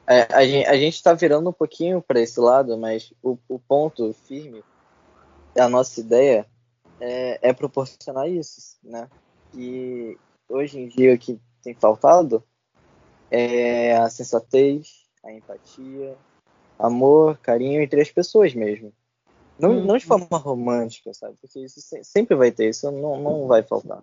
É, 0.07 0.23
a, 0.23 0.71
a 0.71 0.77
gente 0.77 0.95
está 0.95 1.13
virando 1.13 1.51
um 1.51 1.53
pouquinho 1.53 2.01
para 2.01 2.21
esse 2.21 2.39
lado, 2.39 2.77
mas 2.79 3.13
o, 3.23 3.37
o, 3.49 3.59
ponto 3.59 4.13
firme, 4.13 4.63
a 5.59 5.69
nossa 5.69 6.01
ideia 6.01 6.47
é, 7.01 7.49
é 7.49 7.53
proporcionar 7.53 8.29
isso, 8.29 8.79
né? 8.83 9.09
E 9.55 10.19
hoje 10.49 10.79
em 10.79 10.89
dia 10.89 11.15
o 11.15 11.19
que 11.19 11.41
tem 11.63 11.75
faltado 11.75 12.43
é 13.31 13.97
a 13.97 14.09
sensatez, 14.09 15.07
a 15.25 15.33
empatia, 15.33 16.17
amor, 16.79 17.39
carinho 17.39 17.81
entre 17.81 18.01
as 18.01 18.11
pessoas 18.11 18.55
mesmo. 18.55 18.93
Não, 19.59 19.71
hum. 19.71 19.85
não 19.85 19.97
de 19.97 20.05
forma 20.05 20.37
romântica, 20.37 21.13
sabe? 21.15 21.37
Porque 21.41 21.61
isso 21.61 21.81
sempre 22.03 22.37
vai 22.37 22.53
ter, 22.53 22.69
isso 22.69 22.91
não, 22.91 23.21
não 23.21 23.47
vai 23.47 23.63
faltar. 23.63 24.03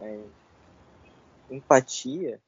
É, 0.00 0.20
empatia, 1.50 2.40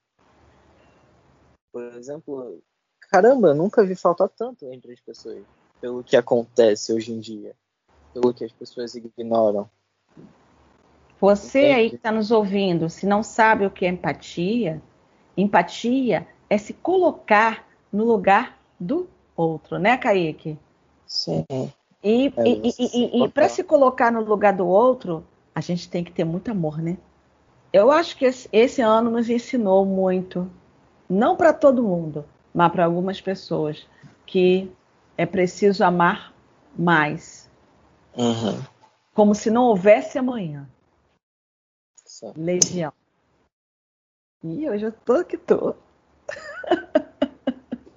por 1.72 1.82
exemplo, 1.94 2.62
caramba, 3.00 3.52
nunca 3.52 3.84
vi 3.84 3.94
faltar 3.94 4.28
tanto 4.28 4.66
entre 4.72 4.92
as 4.92 5.00
pessoas, 5.00 5.44
pelo 5.80 6.02
que 6.04 6.16
acontece 6.16 6.92
hoje 6.92 7.12
em 7.12 7.20
dia, 7.20 7.54
pelo 8.14 8.32
que 8.32 8.44
as 8.44 8.52
pessoas 8.52 8.94
ignoram. 8.94 9.68
Você 11.20 11.58
Entende? 11.58 11.74
aí 11.74 11.90
que 11.90 11.96
está 11.96 12.12
nos 12.12 12.30
ouvindo, 12.30 12.88
se 12.88 13.06
não 13.06 13.22
sabe 13.22 13.66
o 13.66 13.70
que 13.70 13.84
é 13.84 13.88
empatia, 13.88 14.80
Empatia 15.36 16.26
é 16.48 16.56
se 16.56 16.72
colocar 16.72 17.66
no 17.92 18.04
lugar 18.04 18.58
do 18.78 19.08
outro, 19.36 19.78
né, 19.78 19.96
Kaique? 19.96 20.58
Sim. 21.06 21.44
E, 22.02 22.32
é 22.36 22.48
e, 22.48 22.74
e, 22.78 23.24
e 23.24 23.28
para 23.28 23.48
se 23.48 23.64
colocar 23.64 24.12
no 24.12 24.22
lugar 24.22 24.52
do 24.52 24.66
outro, 24.66 25.24
a 25.54 25.60
gente 25.60 25.88
tem 25.88 26.04
que 26.04 26.12
ter 26.12 26.24
muito 26.24 26.50
amor, 26.50 26.80
né? 26.80 26.96
Eu 27.72 27.90
acho 27.90 28.16
que 28.16 28.24
esse, 28.24 28.48
esse 28.52 28.80
ano 28.80 29.10
nos 29.10 29.28
ensinou 29.28 29.84
muito, 29.84 30.48
não 31.08 31.36
para 31.36 31.52
todo 31.52 31.82
mundo, 31.82 32.24
mas 32.52 32.70
para 32.70 32.84
algumas 32.84 33.20
pessoas, 33.20 33.86
que 34.24 34.70
é 35.16 35.26
preciso 35.26 35.82
amar 35.82 36.32
mais. 36.78 37.43
Uhum. 38.16 38.62
Como 39.12 39.34
se 39.34 39.50
não 39.50 39.64
houvesse 39.64 40.18
amanhã. 40.18 40.68
Legião. 42.36 42.92
E 44.42 44.68
hoje 44.68 44.86
eu 44.86 44.92
tô 44.92 45.24
que 45.24 45.38
tô. 45.38 45.74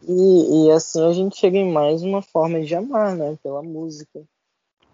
e, 0.01 0.67
e, 0.67 0.71
assim 0.71 1.05
a 1.05 1.13
gente 1.13 1.38
chega 1.38 1.57
em 1.57 1.71
mais 1.71 2.03
uma 2.03 2.21
forma 2.21 2.62
de 2.62 2.74
amar, 2.74 3.15
né? 3.15 3.38
Pela 3.43 3.62
música. 3.62 4.24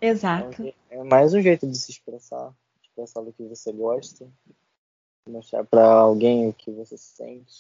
Exato. 0.02 0.62
Então, 0.62 0.74
é 0.90 1.04
mais 1.04 1.34
um 1.34 1.42
jeito 1.42 1.68
de 1.68 1.78
se 1.78 1.92
expressar, 1.92 2.54
expressar 2.82 3.22
do 3.22 3.32
que 3.32 3.44
você 3.44 3.72
gosta, 3.72 4.28
mostrar 5.30 5.64
para 5.64 5.86
alguém 5.86 6.50
o 6.50 6.54
que 6.54 6.72
você 6.72 6.98
sente. 6.98 7.54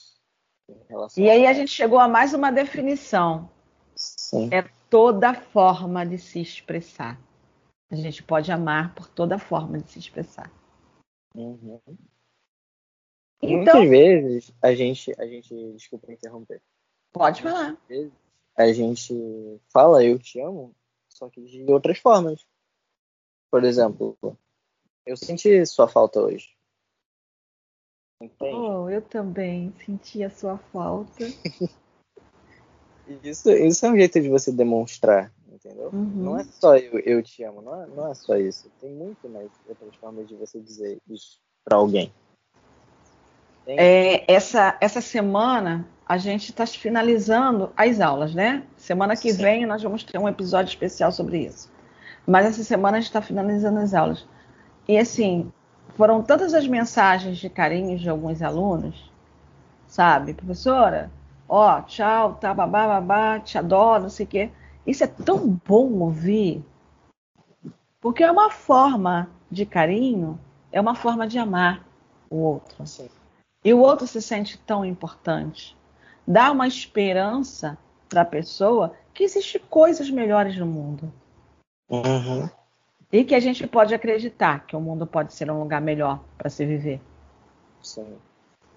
e 1.16 1.30
aí 1.30 1.46
a 1.46 1.54
gente 1.54 1.72
chegou 1.72 2.00
a 2.00 2.08
mais 2.08 2.34
uma 2.34 2.52
definição. 2.52 3.50
Sim. 3.96 4.50
É 4.52 4.64
toda 4.90 5.34
forma 5.34 6.06
de 6.06 6.18
se 6.18 6.42
expressar. 6.42 7.20
A 7.94 7.96
gente 7.96 8.24
pode 8.24 8.52
amar 8.52 8.96
por 8.96 9.08
toda 9.08 9.38
forma 9.38 9.78
de 9.78 9.88
se 9.92 10.00
expressar. 10.00 10.52
Uhum. 11.36 11.80
Então, 13.40 13.76
Muitas 13.76 13.88
vezes 13.88 14.52
a 14.60 14.74
gente, 14.74 15.14
a 15.22 15.28
gente, 15.28 15.74
desculpa 15.74 16.12
interromper. 16.12 16.60
Pode 17.12 17.44
falar. 17.44 17.78
A 18.58 18.74
gente 18.74 19.62
fala 19.72 20.04
eu 20.04 20.18
te 20.18 20.40
amo, 20.40 20.76
só 21.08 21.30
que 21.30 21.40
de 21.44 21.72
outras 21.72 22.00
formas. 22.00 22.44
Por 23.52 23.64
exemplo, 23.64 24.18
eu 25.06 25.16
senti 25.16 25.64
sua 25.68 25.88
falta 25.88 26.20
hoje. 26.20 26.50
Entende? 28.20 28.56
Oh, 28.56 28.90
eu 28.90 29.04
também 29.04 29.72
senti 29.86 30.24
a 30.24 30.32
sua 30.32 30.58
falta. 30.58 31.26
isso, 33.24 33.52
isso 33.52 33.86
é 33.86 33.92
um 33.92 33.98
jeito 33.98 34.20
de 34.20 34.30
você 34.30 34.52
demonstrar, 34.52 35.32
entendeu? 35.64 35.90
Uhum. 35.94 36.12
Não 36.16 36.40
é 36.40 36.44
só 36.44 36.76
eu, 36.78 37.00
eu 37.00 37.24
te 37.24 37.44
amo, 37.44 37.62
não 37.62 37.82
é, 37.82 37.88
não 37.88 38.12
é 38.12 38.14
só 38.14 38.36
isso. 38.36 38.70
Tem 38.82 38.92
muito 38.92 39.30
mais 39.30 39.50
outras 39.68 39.96
formas 39.96 40.28
de 40.28 40.36
você 40.36 40.60
dizer 40.60 41.00
isso 41.10 41.40
para 41.64 41.78
alguém. 41.78 42.12
É, 43.66 44.30
essa, 44.32 44.78
essa 44.82 45.00
semana 45.00 45.88
a 46.06 46.18
gente 46.18 46.50
está 46.50 46.66
finalizando 46.66 47.72
as 47.78 48.02
aulas, 48.02 48.36
né? 48.36 48.64
Semana 48.76 49.16
que 49.16 49.32
Sim. 49.32 49.42
vem 49.42 49.66
nós 49.66 49.82
vamos 49.82 50.04
ter 50.04 50.18
um 50.18 50.28
episódio 50.28 50.70
especial 50.70 51.12
sobre 51.12 51.46
isso. 51.46 51.72
Mas 52.28 52.46
essa 52.46 52.64
semana 52.64 52.98
a 52.98 53.00
gente 53.00 53.10
está 53.10 53.22
finalizando 53.22 53.80
as 53.80 53.94
aulas. 53.94 54.28
E 54.88 54.98
assim, 54.98 55.52
foram 55.96 56.22
tantas 56.22 56.54
as 56.54 56.68
mensagens 56.68 57.38
de 57.38 57.50
carinho 57.50 57.98
de 57.98 58.10
alguns 58.10 58.42
alunos, 58.42 59.10
sabe? 59.88 60.34
Professora, 60.34 61.10
ó, 61.48 61.82
tchau, 61.82 62.36
tá, 62.36 62.54
babá, 62.54 62.88
babá, 62.88 63.40
te 63.40 63.58
adoro, 63.58 64.04
não 64.04 64.10
sei 64.10 64.26
o 64.26 64.30
quê. 64.30 64.52
Isso 64.86 65.04
é 65.04 65.08
tão 65.08 65.60
bom 65.66 65.90
ouvir, 66.00 66.64
porque 68.02 68.24
é 68.24 68.32
uma 68.32 68.50
forma 68.50 69.30
de 69.50 69.66
carinho, 69.66 70.40
é 70.72 70.82
uma 70.82 70.96
forma 70.96 71.26
de 71.26 71.40
amar 71.40 71.86
o 72.30 72.38
outro. 72.38 72.86
Sim. 72.86 73.10
E 73.64 73.74
o 73.74 73.80
outro 73.80 74.06
se 74.06 74.22
sente 74.22 74.58
tão 74.58 74.84
importante. 74.84 75.78
Dá 76.28 76.52
uma 76.52 76.68
esperança 76.68 77.78
para 78.10 78.22
a 78.22 78.26
pessoa 78.26 78.94
que 79.14 79.24
existem 79.24 79.62
coisas 79.70 80.10
melhores 80.10 80.58
no 80.58 80.66
mundo. 80.66 81.12
Uhum. 81.90 82.50
E 83.12 83.24
que 83.24 83.36
a 83.36 83.40
gente 83.40 83.66
pode 83.68 83.94
acreditar 83.94 84.66
que 84.66 84.76
o 84.76 84.82
mundo 84.82 85.06
pode 85.06 85.34
ser 85.34 85.50
um 85.50 85.60
lugar 85.60 85.80
melhor 85.80 86.24
para 86.38 86.50
se 86.50 86.66
viver. 86.66 87.00
Sim. 87.82 88.18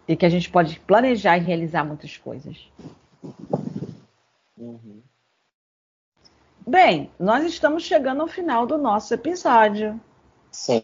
E 0.06 0.14
que 0.14 0.26
a 0.26 0.28
gente 0.28 0.50
pode 0.50 0.78
planejar 0.80 1.38
e 1.38 1.40
realizar 1.40 1.84
muitas 1.84 2.16
coisas. 2.16 2.70
Uhum. 4.56 5.02
Bem, 6.68 7.12
nós 7.16 7.44
estamos 7.44 7.84
chegando 7.84 8.22
ao 8.22 8.26
final 8.26 8.66
do 8.66 8.76
nosso 8.76 9.14
episódio. 9.14 10.00
Sim. 10.50 10.82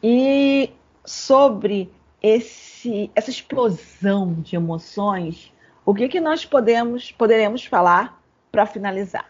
E 0.00 0.72
sobre 1.04 1.92
esse, 2.22 3.10
essa 3.16 3.28
explosão 3.28 4.34
de 4.34 4.54
emoções, 4.54 5.52
o 5.84 5.92
que, 5.92 6.08
que 6.08 6.20
nós 6.20 6.44
podemos, 6.44 7.10
poderemos 7.10 7.64
falar 7.64 8.22
para 8.52 8.66
finalizar? 8.66 9.28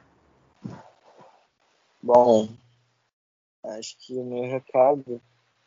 Bom, 2.03 2.51
acho 3.65 3.97
que 4.01 4.13
o 4.13 4.25
meu 4.25 4.51
recado 4.51 5.19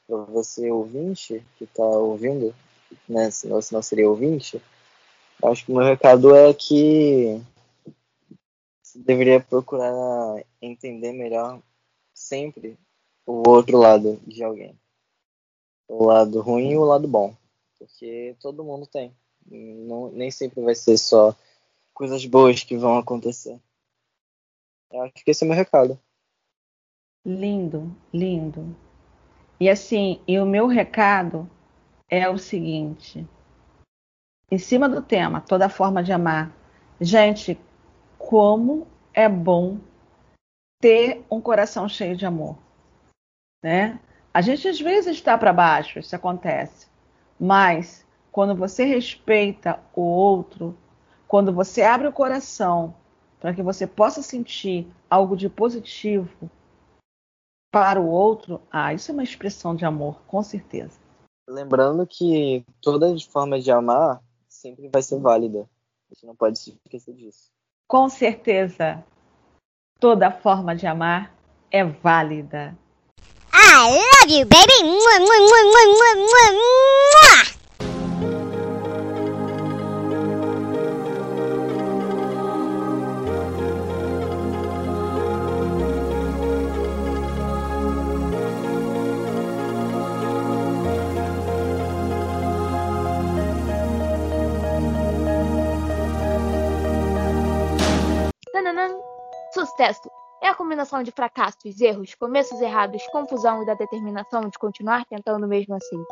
para 0.07 0.17
você 0.25 0.69
ouvinte 0.69 1.43
que 1.57 1.63
está 1.63 1.83
ouvindo, 1.83 2.53
né, 3.09 3.31
se 3.31 3.47
não, 3.47 3.59
se 3.59 3.73
não 3.73 3.81
seria 3.81 4.07
ouvinte, 4.07 4.61
acho 5.43 5.65
que 5.65 5.71
o 5.71 5.75
meu 5.75 5.85
recado 5.85 6.35
é 6.35 6.53
que 6.53 7.41
você 8.93 8.99
deveria 8.99 9.39
procurar 9.39 10.43
entender 10.61 11.11
melhor 11.11 11.61
sempre 12.13 12.77
o 13.25 13.47
outro 13.49 13.77
lado 13.77 14.19
de 14.27 14.43
alguém 14.43 14.77
o 15.87 16.05
lado 16.05 16.41
ruim 16.41 16.71
e 16.71 16.77
o 16.77 16.83
lado 16.83 17.07
bom, 17.07 17.35
porque 17.77 18.35
todo 18.39 18.63
mundo 18.63 18.87
tem. 18.87 19.13
Não, 19.45 20.09
nem 20.11 20.31
sempre 20.31 20.61
vai 20.61 20.73
ser 20.73 20.97
só 20.97 21.35
coisas 21.93 22.25
boas 22.25 22.63
que 22.63 22.77
vão 22.77 22.97
acontecer. 22.97 23.59
Eu 24.91 25.01
acho 25.01 25.13
que 25.13 25.31
esse 25.31 25.43
é 25.43 25.45
o 25.45 25.49
meu 25.49 25.57
recado. 25.57 25.99
Lindo, 27.25 27.95
lindo. 28.13 28.75
E 29.59 29.69
assim, 29.69 30.21
e 30.27 30.39
o 30.39 30.45
meu 30.45 30.67
recado 30.67 31.49
é 32.09 32.29
o 32.29 32.37
seguinte: 32.37 33.27
em 34.49 34.57
cima 34.57 34.87
do 34.87 35.01
tema, 35.01 35.41
toda 35.41 35.69
forma 35.69 36.03
de 36.03 36.11
amar, 36.11 36.55
gente, 36.99 37.57
como 38.27 38.87
é 39.13 39.27
bom 39.27 39.77
ter 40.81 41.25
um 41.29 41.41
coração 41.41 41.89
cheio 41.89 42.15
de 42.15 42.25
amor, 42.25 42.57
né? 43.61 43.99
A 44.33 44.41
gente 44.41 44.67
às 44.67 44.79
vezes 44.79 45.17
está 45.17 45.37
para 45.37 45.53
baixo, 45.53 45.99
isso 45.99 46.15
acontece. 46.15 46.87
Mas 47.39 48.07
quando 48.31 48.55
você 48.55 48.85
respeita 48.85 49.79
o 49.93 50.01
outro, 50.01 50.75
quando 51.27 51.53
você 51.53 51.81
abre 51.81 52.07
o 52.07 52.13
coração 52.13 52.95
para 53.39 53.53
que 53.53 53.61
você 53.61 53.85
possa 53.85 54.23
sentir 54.23 54.87
algo 55.09 55.35
de 55.35 55.49
positivo 55.49 56.49
para 57.71 57.99
o 57.99 58.07
outro, 58.07 58.61
ah, 58.71 58.93
isso 58.93 59.11
é 59.11 59.13
uma 59.13 59.23
expressão 59.23 59.75
de 59.75 59.83
amor, 59.85 60.21
com 60.25 60.41
certeza. 60.41 60.97
Lembrando 61.47 62.07
que 62.07 62.65
toda 62.81 63.13
forma 63.29 63.59
de 63.59 63.69
amar 63.69 64.23
sempre 64.47 64.87
vai 64.87 65.01
ser 65.01 65.19
válida. 65.19 65.69
A 66.09 66.13
gente 66.13 66.25
não 66.25 66.35
pode 66.35 66.57
se 66.57 66.79
esquecer 66.85 67.13
disso. 67.13 67.52
Com 67.93 68.09
certeza, 68.09 69.05
toda 69.99 70.31
forma 70.31 70.75
de 70.75 70.87
amar 70.87 71.31
é 71.69 71.83
válida. 71.83 72.75
I 73.53 73.91
love 73.91 74.33
you, 74.35 74.47
baby. 74.47 74.81
Mwah, 74.81 75.19
mwah, 75.19 75.41
mwah, 75.41 76.15
Sucesso! 99.53 100.09
É 100.41 100.49
a 100.49 100.55
combinação 100.55 101.03
de 101.03 101.11
fracassos, 101.11 101.79
erros, 101.79 102.15
começos 102.15 102.59
errados, 102.59 103.05
confusão 103.07 103.63
e 103.63 103.65
da 103.65 103.75
determinação 103.75 104.41
de 104.49 104.59
continuar 104.59 105.05
tentando 105.05 105.47
mesmo 105.47 105.75
assim. 105.75 106.03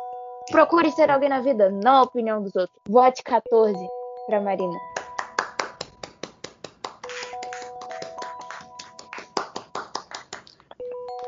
Procure 0.50 0.90
ser 0.92 1.10
alguém 1.10 1.28
na 1.28 1.40
vida, 1.40 1.70
não 1.70 1.96
a 1.96 2.02
opinião 2.02 2.42
dos 2.42 2.54
outros. 2.56 2.78
Vote 2.88 3.22
14 3.22 3.76
para 4.26 4.40
Marina. 4.40 4.78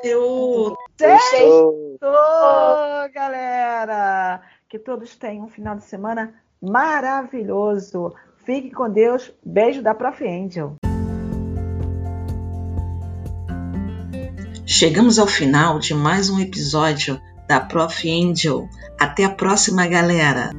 Eu 0.02 0.74
sextou, 0.98 1.98
galera! 3.12 4.42
Que 4.68 4.78
todos 4.78 5.16
tenham 5.16 5.44
um 5.44 5.48
final 5.48 5.76
de 5.76 5.84
semana 5.84 6.34
maravilhoso. 6.60 8.14
Fique 8.44 8.70
com 8.70 8.88
Deus. 8.90 9.32
Beijo 9.42 9.82
da 9.82 9.94
Prof. 9.94 10.26
Angel. 10.26 10.76
Chegamos 14.66 15.18
ao 15.18 15.26
final 15.26 15.78
de 15.78 15.92
mais 15.92 16.30
um 16.30 16.40
episódio 16.40 17.20
da 17.46 17.60
Prof. 17.60 18.08
Angel. 18.08 18.66
Até 18.98 19.24
a 19.24 19.30
próxima, 19.30 19.86
galera! 19.86 20.52